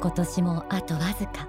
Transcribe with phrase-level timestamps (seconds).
[0.00, 1.48] 今年もあとわずか。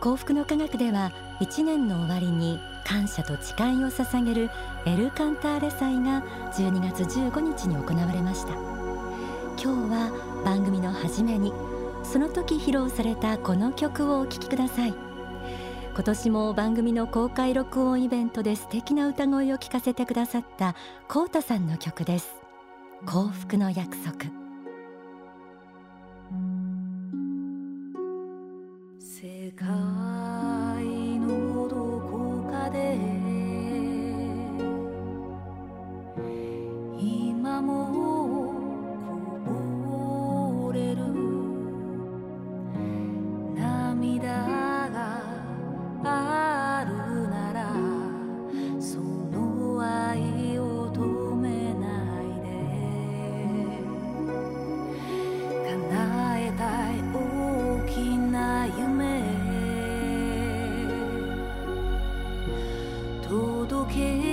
[0.00, 4.50] 幸福の科学では1年の終わりに感謝と誓いを捧げる
[4.86, 6.22] エルカンターレ祭が
[6.54, 8.54] 12月15日に行われました。
[9.62, 11.52] 今日は番組の初めに
[12.02, 14.94] その時披露されたこの曲をお聴きください。
[15.92, 20.74] 今年も番組の公開録音イベントで素敵な歌声を聞かせてくださった
[21.08, 22.32] コウタさんの曲です。
[23.04, 24.49] 幸福の約束。
[63.30, 64.29] 届け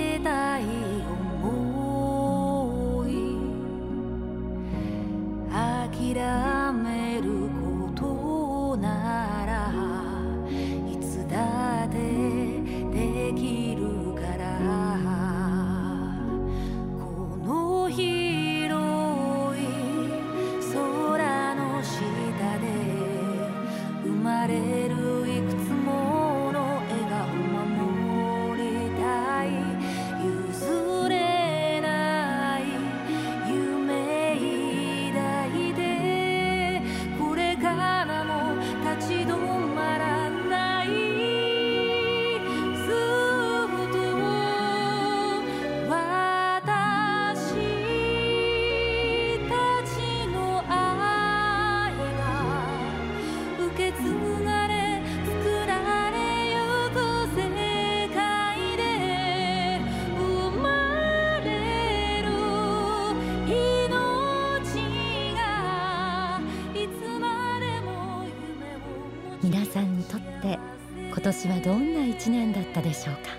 [71.38, 73.30] 年はどんな一年だったでしょうか。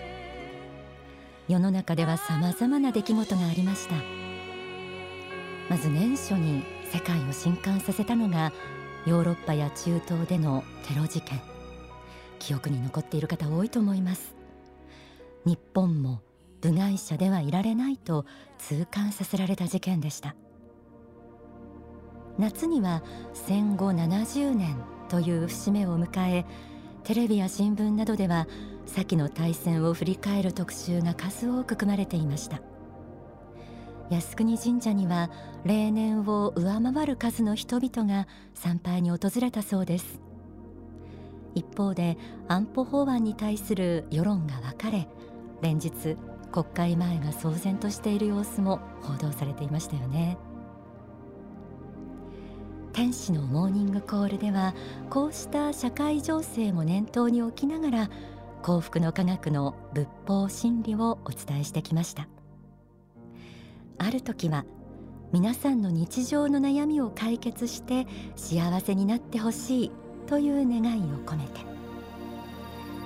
[1.50, 3.96] 世の中では様々な出来事がありました。
[5.70, 8.54] まず年初に世界を震撼させたのが
[9.06, 11.42] ヨーロッパや中東でのテロ事件。
[12.40, 14.34] 記憶に残っている方多いと思います。
[15.44, 16.22] 日本も
[16.62, 18.26] 部外者ではいられないと
[18.60, 20.36] 痛感させられた事件でした。
[22.38, 24.78] 夏には戦後70年
[25.10, 26.46] という節目を迎え
[27.04, 28.48] テレビや新聞などでは
[28.86, 32.62] 先の大戦を振り返る特集が数多く組まれていました。
[34.10, 35.30] 靖国神社には
[35.66, 40.20] 例年を上回る数の人々が参拝に訪れたそうです。
[41.56, 42.18] 一方で
[42.48, 45.08] 安保法案に対する世論が分かれ
[45.62, 46.16] 連日
[46.52, 50.38] 国会前が騒然としている様子も報道されていましたよね。
[53.00, 54.76] 天使のモーニングコールでは
[55.10, 58.10] こうした社会情勢も念頭に置きながら
[58.62, 62.28] 幸福の科学の仏法真理をお伝えしてきました。
[64.00, 64.66] ある時は
[65.32, 68.06] 皆さんの日常の悩みを解決して
[68.36, 69.92] 幸せになってほしい
[70.28, 71.62] という願いを込めて。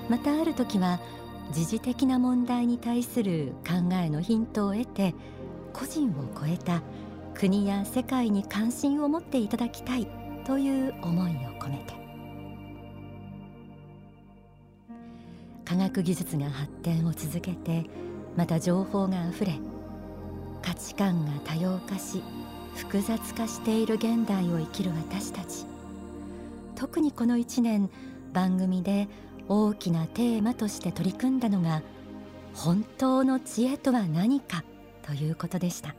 [0.10, 1.00] またある時は
[1.52, 5.14] 時事的な問題に対する考えのヒントを得て
[5.72, 6.82] 個人を超えた
[7.36, 10.08] 国や世界に関心を持っていただきたい
[10.46, 11.94] という思いを込めて。
[15.66, 17.86] 科学技術が発展を続けて
[18.36, 19.54] また情報があふれ
[20.62, 22.22] 価値観が多様化し
[22.76, 25.66] 複雑化している現代を生きる私たち。
[26.76, 27.90] 特にこの1年
[28.34, 29.08] 番組で
[29.48, 31.82] 大きなテーマとして取り組んだのが
[32.54, 34.64] 本当の知恵とは何か
[35.02, 35.96] ということでした。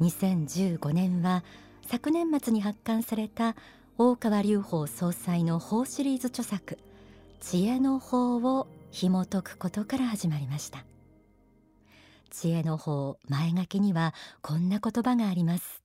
[0.00, 1.42] 2015年は
[1.88, 3.56] 昨年末に発刊された
[3.96, 6.78] 大川隆法総裁の法シリーズ著作
[7.40, 10.84] 知恵の法を紐解くことから始まりました。
[12.30, 14.12] 知恵の法前書きには
[14.42, 15.82] こんな言葉があります。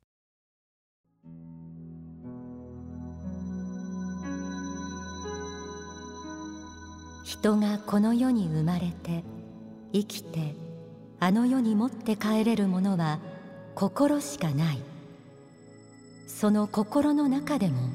[7.24, 9.24] 人がこの世に生まれて
[9.94, 10.56] 生きて
[11.19, 13.19] あの世に持って帰れるものは
[13.76, 14.80] 心しかない。
[16.28, 17.90] その心の中でも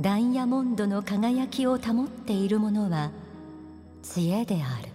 [0.00, 3.10] ダイヤモンドの輝きを保っているものは
[4.02, 4.88] 知恵である。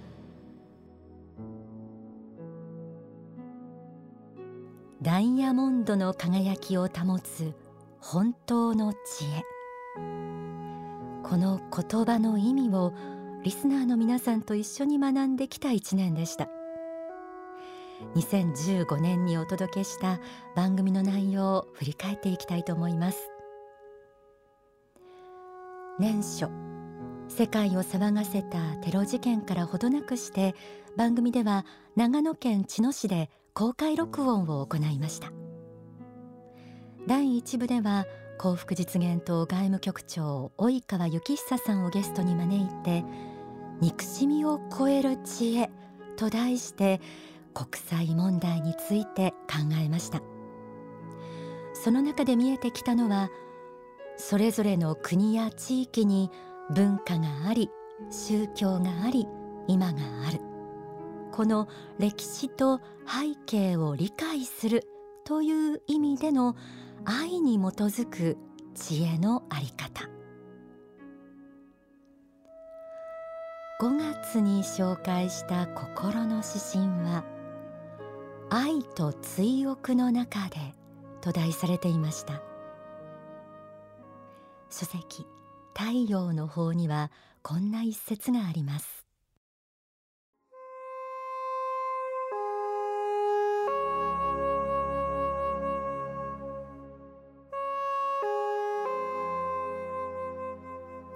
[5.02, 7.54] ダイヤモンドの輝きを保つ
[8.00, 9.44] 本当の知恵。
[11.24, 12.94] この言葉の意味を
[13.44, 16.48] リスナーの皆さんと一緒に学んできた一年でした。
[18.16, 20.20] 2015年にお届けした
[20.56, 23.30] 番組の内容を振り返っていきたいと思います。
[26.00, 26.50] 年初
[27.28, 30.56] 世界を騒がせたテロ事件からほどなくして
[30.98, 31.66] 番組では
[31.96, 35.32] 長野県茅野市で公開録音を行いました。
[37.08, 38.06] 第1部では
[38.38, 43.06] 幸福実現党外務局長及川幸久さんをゲストに招いて
[43.80, 45.70] 憎しみを超える知恵
[46.18, 47.00] と題して
[47.56, 50.22] 国際問題について考えました。
[51.74, 53.30] その中で見えてきたのは
[54.18, 56.30] それぞれの国や地域に
[56.70, 57.70] 文化があり
[58.12, 59.28] 宗教があり
[59.68, 60.40] 今がある。
[61.32, 61.68] この
[61.98, 64.84] 歴史と背景を理解する
[65.26, 66.56] という意味での
[67.04, 68.38] 愛に基づく
[68.74, 70.10] 知恵のあり方。
[73.82, 77.26] 5月に紹介した心の指針は
[78.58, 80.56] 愛と追憶の中で
[81.20, 82.42] と題されていました。
[84.70, 85.26] 書籍
[85.78, 87.12] 太陽の方には
[87.44, 89.06] こんな一節があります。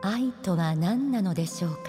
[0.02, 1.80] 愛とは何なのでしょうか？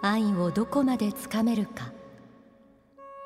[0.00, 1.92] 愛をどこまでつかめるか？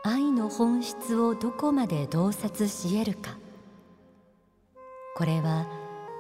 [0.02, 3.37] 愛の本質をどこまで洞察し得るか。
[5.14, 5.67] これは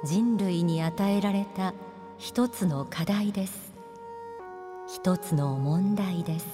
[0.04, 1.72] 人類に与えられた
[2.18, 3.72] 一つの課題です。
[4.86, 6.46] 一つの問題です。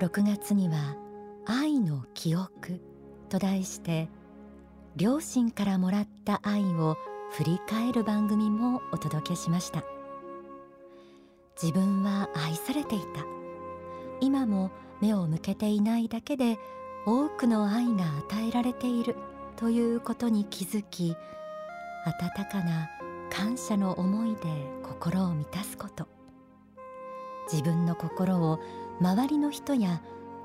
[0.00, 0.96] 6月には
[1.46, 2.80] 愛の記憶
[3.28, 4.08] と題して
[4.96, 6.96] 両親からもらった愛を
[7.30, 9.93] 振り返る番組もお届けしました。
[11.60, 13.24] 自分は愛されていた。
[14.20, 14.70] 今も
[15.00, 16.58] 目を向けていないだけで
[17.06, 19.16] 多くの愛が与えられている。
[19.56, 21.14] ということに気づき
[22.06, 22.90] 温かな
[23.30, 24.40] 感謝の思いで
[24.82, 26.08] 心を満たすこと。
[27.50, 28.58] 自分の心を
[29.00, 30.02] 周りの人や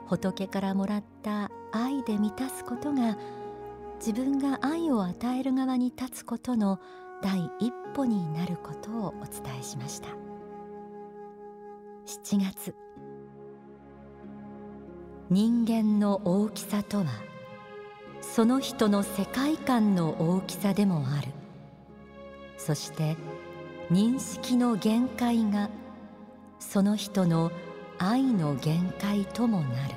[0.08, 3.18] 仏からもらった愛で満たすことが
[4.00, 6.80] 自分が愛を与える側に立つことの
[7.22, 10.29] 第一歩になることをお伝えしました。
[12.10, 12.74] 7月。
[15.30, 17.06] 人間の大きさとは
[18.22, 21.28] その人の世界観の大きさでもある。
[22.58, 23.16] そして
[23.92, 25.70] 認識の限界が
[26.58, 27.52] その人の
[28.00, 29.94] 愛の限界ともなる。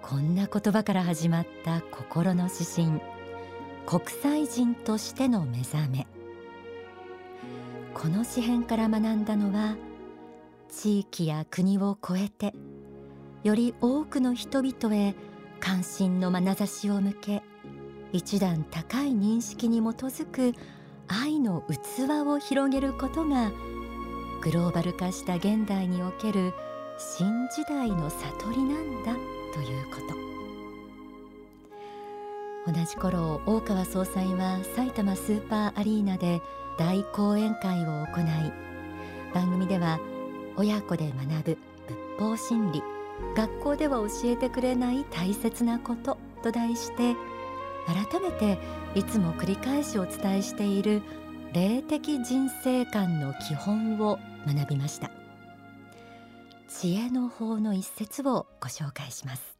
[0.00, 3.21] こんな言葉から始まった心の指針。
[3.86, 6.06] 国際人としての目覚め。
[7.94, 9.76] この詩編から学んだのは
[10.68, 12.54] 地域や国を超えて
[13.44, 15.14] より多くの人々へ
[15.60, 17.42] 関心の眼差しを向け
[18.12, 20.54] 一段高い認識に基づく
[21.06, 23.52] 愛の器を広げることが
[24.42, 26.54] グローバル化した現代における
[26.98, 29.14] 新時代の悟りなんだ
[29.54, 30.31] ということ。
[32.66, 36.40] 同じ頃大川総裁は埼玉スーパーアリーナで
[36.78, 38.52] 大講演会を行い
[39.34, 39.98] 番組では
[40.56, 42.82] 親子で学ぶ仏法真理
[43.36, 47.14] 学校では教えてくれない大切なことと題して
[47.86, 48.58] 改めて
[48.94, 51.02] いつも繰り返しお伝えしている
[51.52, 55.10] 霊的人生観の基本を学びました。
[56.68, 59.51] 知恵の法の一節をご紹介します。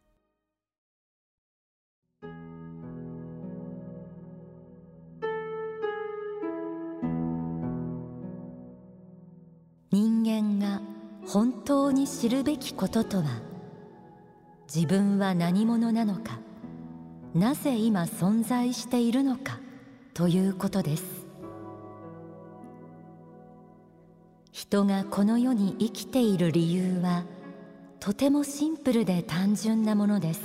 [12.03, 13.25] に知るべきこととは
[14.73, 16.41] 自分は何者なのか
[17.33, 19.61] なぜ今存在しているのか
[20.13, 21.05] ということです。
[24.51, 27.25] 人がこの世に生きている理由は
[28.01, 30.41] とてもシンプルで単純なものです。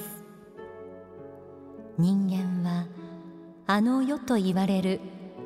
[1.97, 2.85] 人間は
[3.65, 5.01] あの世と言われる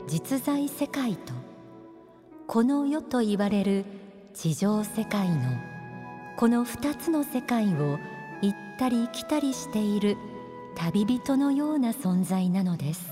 [0.07, 1.33] 実在世界と
[2.47, 3.85] この世と言われる
[4.33, 5.70] 地上世界の
[6.41, 7.99] この二つの世界を
[8.41, 10.17] 行ったり来たりしている
[10.75, 13.11] 旅人のような存在なのです。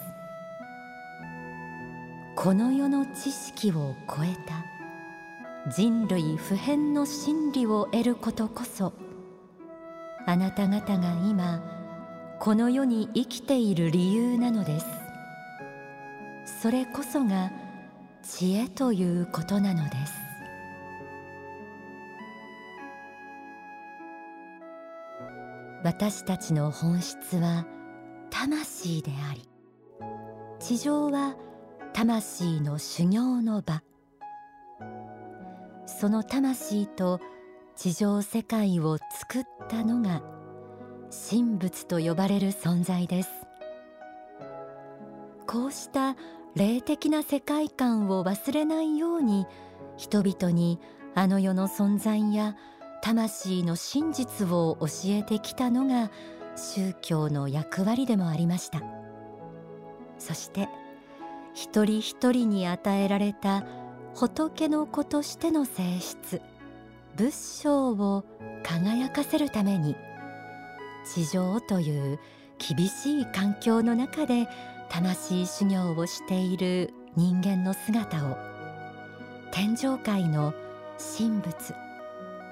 [2.35, 4.65] この世の知識を超えた
[5.71, 8.93] 人類普遍の真理を得ることこそ
[10.25, 11.61] あなた方が今
[12.39, 14.87] この世に生きている理由なのです。
[16.63, 17.51] それこそが
[18.23, 20.28] 知恵ということなのです。
[25.83, 27.65] 私たちの本質は
[28.29, 29.49] 魂であり
[30.59, 31.35] 地上は
[31.93, 33.81] 魂の修行の場。
[35.85, 37.19] その魂と
[37.75, 40.21] 地上世界を作ったのが
[41.29, 43.29] 神仏と呼ばれる存在です。
[45.47, 46.15] こうした
[46.55, 49.47] 霊的な世界観を忘れないように
[49.97, 50.79] 人々に
[51.15, 52.55] あの世の存在や
[53.01, 56.11] 魂の真実を教えてきたのが
[56.55, 58.81] 宗教の役割でもありました。
[60.17, 60.67] そして
[61.53, 63.65] 一人一人に与えられた
[64.15, 66.41] 仏の子としての性質
[67.15, 68.25] 仏性を
[68.63, 69.95] 輝かせるために
[71.13, 72.19] 地上という
[72.57, 74.47] 厳しい環境の中で
[74.89, 78.37] 魂修行をしている人間の姿を
[79.51, 80.53] 天上界の
[81.17, 81.73] 神仏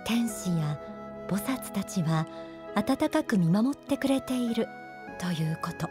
[0.07, 0.79] 天使や
[1.27, 2.25] 菩薩たちは
[2.75, 4.65] 温かく見守ってくれている。
[5.19, 5.89] ということ。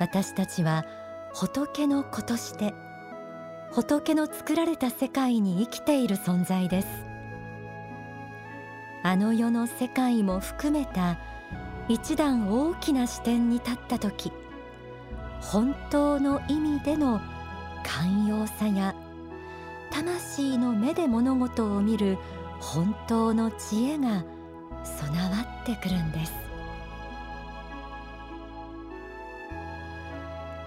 [0.00, 0.84] 私たちは
[1.32, 2.74] 仏の子として
[3.70, 6.88] 仏の作られた世界に生きている存在です。
[9.04, 11.16] あの世の世界も含めた
[11.88, 14.32] 一段大きな視点に立った時
[15.40, 17.20] 本当の意味での
[17.84, 18.96] 寛容さや
[19.90, 22.18] 魂の目で物事を見る
[22.60, 24.24] 本当の知恵が
[24.84, 26.32] 備わってくるんです。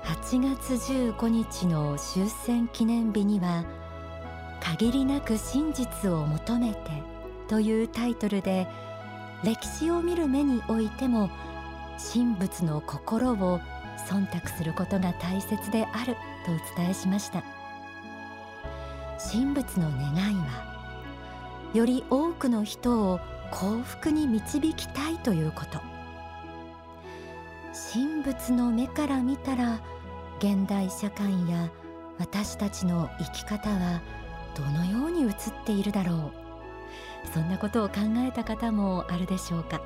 [0.04, 3.66] 8月15日の終戦記念日には
[4.62, 6.78] 限りなく真実を求めて
[7.48, 8.68] というタイトルで
[9.44, 11.30] 歴史を見る目においても
[12.14, 13.60] 神仏の心を
[14.08, 16.16] 忖度することが大切である
[16.46, 17.44] とお伝えしました。
[19.34, 25.82] 神仏の願いはより多くの人を幸福に導きたいということ。
[27.92, 29.82] 神仏の目から見たら
[30.38, 31.72] 現代社会や
[32.20, 34.02] 私たちの生き方は
[34.56, 35.34] どのように映っ
[35.66, 36.32] ているだろう。
[37.34, 39.82] そんなことを考えた方もあるでしょうか。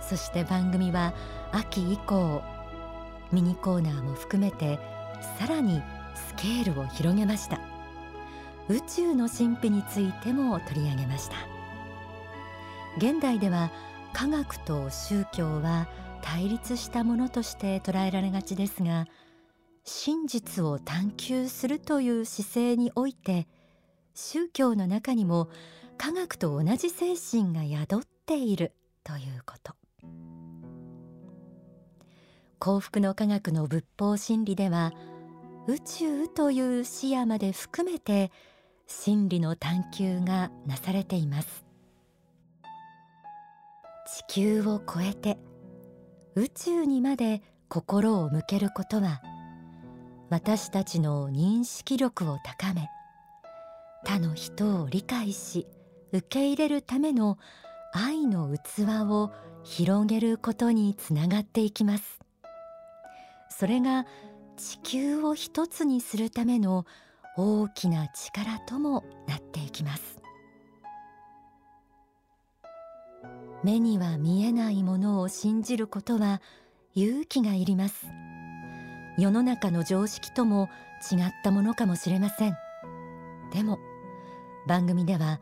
[0.00, 1.14] そして番組は
[1.50, 2.42] 秋以降
[3.32, 4.78] ミニコーナーも含めて
[5.40, 5.82] さらに
[6.14, 7.60] スケールを広げました。
[8.68, 11.36] 宇宙の神秘についても取り上げました。
[12.96, 13.70] 現代では
[14.12, 15.88] 科学と宗教は
[16.22, 19.06] 対立したものとして捉えられがちですが
[19.84, 23.48] 真実を探求するという姿勢において
[24.14, 25.48] 宗教の中にも
[25.98, 28.72] 科学と同じ精神が宿っている
[29.04, 29.74] ということ。
[32.58, 34.92] 幸福の科学の仏法真理では
[35.68, 38.32] 宇宙という視野まで含めて
[38.88, 41.64] 真理の探求がなされています。
[44.28, 45.38] 地球を超えて
[46.34, 49.22] 宇宙にまで心を向けることは
[50.28, 52.88] 私たちの認識力を高め
[54.04, 55.66] 他の人を理解し
[56.12, 57.38] 受け入れるための
[57.94, 59.30] 愛の器を
[59.62, 62.18] 広げることにつながっていきます。
[63.48, 64.06] それが
[64.56, 66.86] 地球を一つにするための
[67.36, 70.22] 大きな力ともなっていきます。
[73.64, 76.42] 目には見えないものを信じることは
[76.94, 78.06] 勇気がいります。
[79.18, 80.68] 世の中の常識とも
[81.10, 82.56] 違ったものかもしれません。
[83.52, 83.78] でも
[84.66, 85.40] 番組では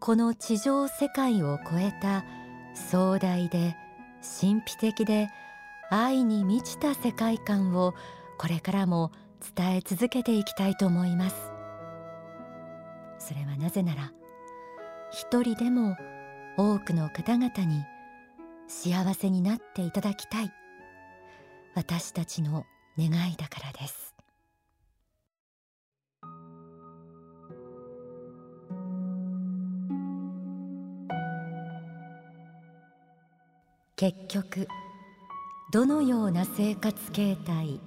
[0.00, 2.24] この地上世界を超えた
[2.74, 3.76] 壮大で
[4.40, 5.28] 神秘的で
[5.90, 7.94] 愛に満ちた世界観を
[8.38, 9.10] これからも
[9.56, 11.36] 伝え続けていきたいと思います。
[13.18, 14.12] それはなぜなら
[15.10, 15.96] 一人でも
[16.56, 17.84] 多くの方々に
[18.68, 20.52] 幸せになっていただきたい。
[21.74, 22.64] 私たちの
[22.96, 24.14] 願いだからです。
[33.96, 34.68] 結局
[35.72, 37.80] どのような生活形態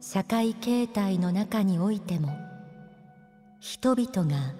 [0.00, 2.36] 社会形態の中においても
[3.60, 4.54] 人々が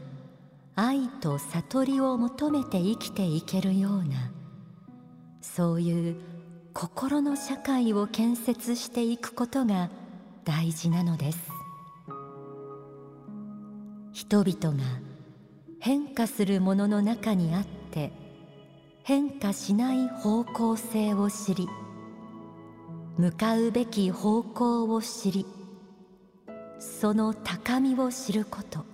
[0.75, 4.33] 愛と悟りを求めて生きていけるような
[5.41, 6.17] そういう
[6.75, 9.89] 心の社会を建設していくことが
[10.45, 11.39] 大事なのです。
[14.13, 14.85] 人々が
[15.79, 18.13] 変化するものの中にあって
[19.03, 21.69] 変化しない方向性を知り
[23.19, 25.47] 向かうべき方向を知り
[26.79, 28.85] その高みを知ること。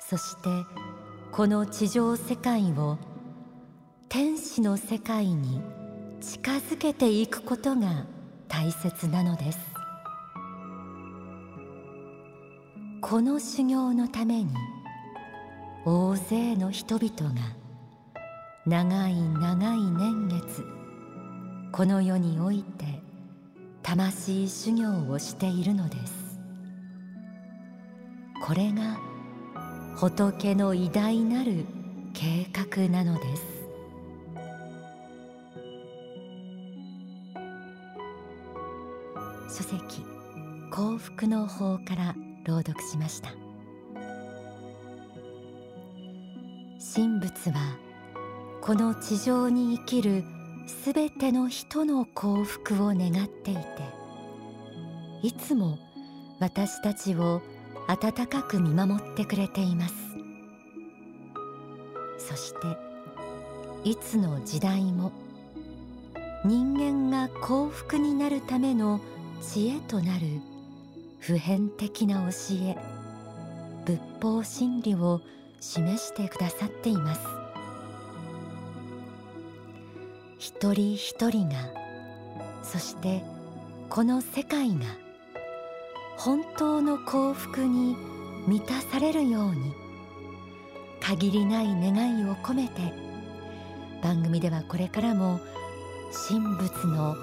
[0.00, 0.48] そして
[1.32, 2.98] この地上世界を
[4.08, 5.60] 天使の世界に
[6.20, 8.06] 近づけていくことが
[8.48, 9.58] 大切なのです。
[13.02, 14.50] この修行のために
[15.84, 17.40] 大勢の人々が
[18.66, 20.73] 長い長い年月
[21.76, 22.84] この世において
[23.82, 26.38] 魂修行をしているのです。
[28.46, 28.96] これが
[29.96, 31.66] 仏の偉大なる
[32.12, 33.42] 計画なのです。
[39.48, 40.06] 書籍
[40.70, 42.14] 幸福の法から
[42.44, 43.30] 朗読しました。
[46.94, 47.76] 神仏は
[48.60, 50.22] この地上に生きる
[50.66, 53.62] すべての人の幸福を願っていて
[55.22, 55.78] いつも
[56.40, 57.42] 私たちを
[57.86, 59.94] 温かく見守ってくれています。
[62.18, 62.78] そして
[63.84, 65.12] いつの時代も
[66.44, 69.00] 人間が幸福になるための
[69.42, 70.40] 知恵となる
[71.18, 72.76] 普遍的な教え
[73.84, 75.20] 仏法真理を
[75.60, 77.43] 示してくださっています。
[80.44, 81.54] 一人一人が
[82.62, 83.24] そして
[83.88, 84.84] この世界が
[86.18, 87.96] 本当の幸福に
[88.46, 89.72] 満たされるように
[91.00, 92.92] 限りない願いを込めて
[94.02, 95.40] 番組ではこれからも
[96.28, 97.16] 神仏の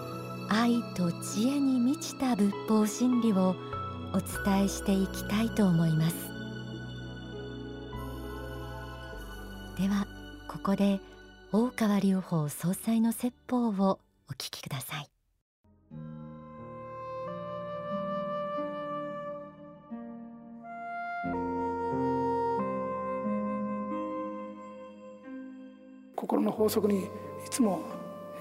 [0.50, 3.56] 愛と知恵に満ちた仏法真理を
[4.15, 6.15] お伝えしていきたいと思います。
[9.78, 10.08] では
[10.48, 11.00] ここで
[11.54, 15.10] 大川隆法総裁の説法をお聞きください。
[26.16, 27.10] 心の法則にい
[27.50, 27.82] つも、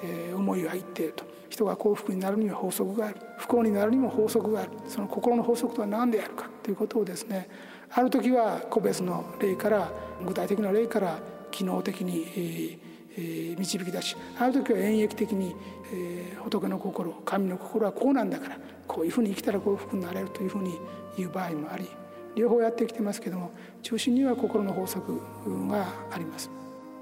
[0.04, 3.16] えー、思いがいっていると人が幸福になるには法則がある。
[3.38, 4.70] 不幸になるにも法則がある。
[4.86, 7.48] その心の法則とは何であるかということをですね
[7.90, 9.90] ある時は個別の例から
[10.24, 11.18] 具体的な例から
[11.50, 15.54] 機能的に、えー、導き出しある時は演繹的に、
[15.92, 20.78] えー、仏の心神の心はこうなんだからこういうふうに生きたら幸福になれるというふうに
[21.16, 21.88] 言う場合もあり
[22.36, 23.50] 両方やってきてますけども
[23.82, 25.20] 中心には心の法則
[25.68, 26.50] があります。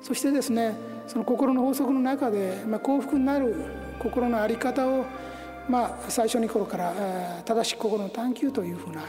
[0.00, 0.74] そしてですね
[1.06, 3.54] その心の法則の中で、まあ、幸福になる
[3.98, 5.04] 心の在り方を、
[5.68, 9.02] まあ、最初に頃から正しく心の探求というふうな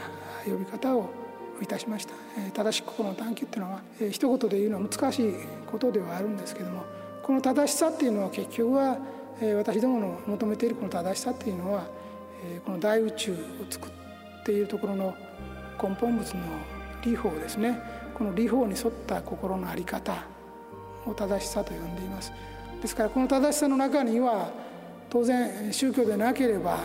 [0.44, 1.19] 呼び方を
[1.62, 2.14] いたしました。
[2.54, 5.34] 正しく心の探求っていうのは一言で言うのは難しい
[5.70, 6.84] ことではあるんですけども
[7.22, 8.98] この正しさっていうのは結局は
[9.56, 11.86] 私どもの求めているこの正しさっていうのは
[12.64, 13.36] この大宇宙を
[13.70, 13.90] 作っ
[14.44, 15.14] ているところの
[15.82, 16.40] 根本物の
[17.02, 17.80] 理法ですね。
[18.14, 20.24] この理法に沿った心の在り方
[21.06, 22.32] を正しさと呼んでいます。
[22.82, 24.50] ですからこの正しさの中には
[25.08, 26.78] 当然宗教でなければ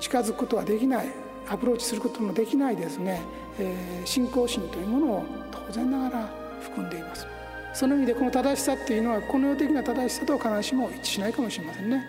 [0.00, 1.06] 近づくことはできない。
[1.48, 3.22] アプローチすることもできないですね、
[3.58, 6.30] えー、信仰心というものを当然ながら
[6.60, 7.26] 含んでいます。
[7.74, 12.04] その意味でこの正しさっていうのはこの世的な正しさと必ずしも一致しないかもしれませんね。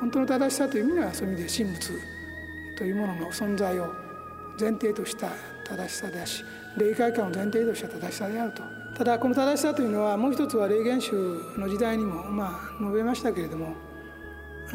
[0.00, 1.92] 本当の正しさという意味ではそういう意味で神仏
[2.76, 3.92] というものの存在を
[4.60, 5.30] 前提とした
[5.64, 6.44] 正しさであし
[6.76, 8.62] 霊界観を前提とした正しさであると。
[8.96, 11.12] ただこの正しさというのはもう一つは霊言宗
[11.58, 13.74] の時代にもまあ述べましたけれども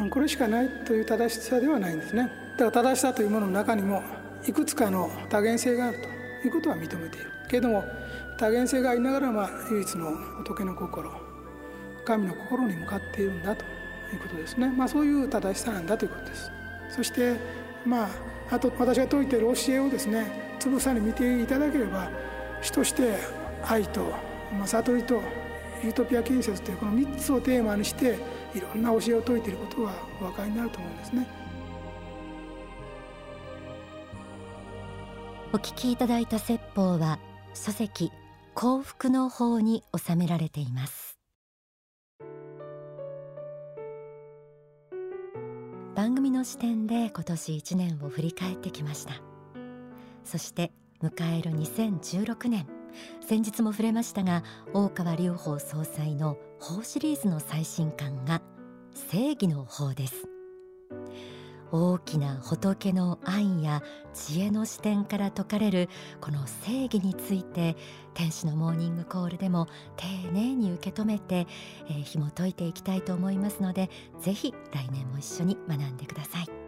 [0.10, 2.40] これしかないという正しさではないんですね。
[2.57, 4.03] だから正しさというものの中にも
[4.47, 5.99] いくつかの多元性がある
[6.41, 7.31] ということは認めている。
[7.47, 7.83] けれども
[8.37, 11.11] 多元性がありながらま唯一の仏の心
[12.05, 13.63] 神の心に向かっているんだと
[14.13, 14.69] いうことですね。
[14.75, 16.51] まあそういう正しさなんだということです。
[16.89, 17.35] そして
[17.85, 18.09] まあ
[18.55, 22.09] あと私が説いている教えをですねつぶさに見ていただければ
[22.61, 23.15] 主として
[23.63, 24.01] 愛と、
[24.57, 25.21] まあ、悟りと
[25.83, 28.17] ユートピア建設というこの3つをテーマにして
[28.53, 31.40] いろんな教えを説いていることがお分かりになると思うんですね。
[35.53, 37.19] お聞きいただいた説法は
[37.53, 38.09] 書籍
[38.53, 41.19] 幸福の法に収められています。
[45.93, 49.15] 番組の視点で今年1年を振り返ってきました。
[50.23, 50.71] そして
[51.03, 52.65] 迎える2016年。
[53.19, 58.41] 先日も触れましたが大川隆法総裁の法シリーズの最新刊が
[58.93, 60.31] 正義の法です。
[61.71, 63.81] 大きな仏の愛や
[64.13, 67.75] 知恵の視点から説かれるこの正義について
[68.13, 71.47] 天使のモーニングコールでも丁寧に受け止めて、
[71.89, 76.61] えー、紐解いていきたいと思いますのでぜひ来年も一緒に学んでください。